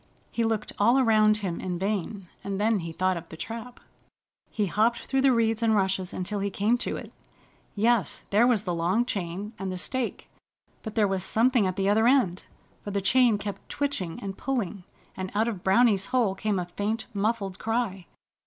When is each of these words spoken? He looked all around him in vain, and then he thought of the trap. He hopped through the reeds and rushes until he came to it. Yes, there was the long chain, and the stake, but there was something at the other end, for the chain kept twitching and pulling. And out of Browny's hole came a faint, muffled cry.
He 0.31 0.43
looked 0.43 0.73
all 0.79 0.97
around 0.97 1.37
him 1.37 1.59
in 1.61 1.77
vain, 1.77 2.27
and 2.43 2.59
then 2.59 2.79
he 2.79 2.91
thought 2.91 3.17
of 3.17 3.29
the 3.29 3.37
trap. 3.37 3.79
He 4.49 4.65
hopped 4.65 5.05
through 5.05 5.21
the 5.21 5.31
reeds 5.31 5.61
and 5.61 5.75
rushes 5.75 6.11
until 6.11 6.39
he 6.39 6.49
came 6.49 6.75
to 6.79 6.97
it. 6.97 7.13
Yes, 7.75 8.23
there 8.31 8.47
was 8.47 8.63
the 8.63 8.73
long 8.73 9.05
chain, 9.05 9.53
and 9.59 9.71
the 9.71 9.77
stake, 9.77 10.27
but 10.81 10.95
there 10.95 11.07
was 11.07 11.23
something 11.23 11.67
at 11.67 11.75
the 11.75 11.87
other 11.87 12.07
end, 12.07 12.45
for 12.83 12.89
the 12.89 12.99
chain 12.99 13.37
kept 13.37 13.69
twitching 13.69 14.19
and 14.23 14.39
pulling. 14.39 14.85
And 15.15 15.31
out 15.35 15.47
of 15.47 15.63
Browny's 15.63 16.07
hole 16.07 16.33
came 16.33 16.57
a 16.57 16.65
faint, 16.65 17.05
muffled 17.13 17.59
cry. 17.59 18.07